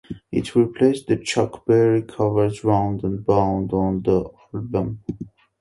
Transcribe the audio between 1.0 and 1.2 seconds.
the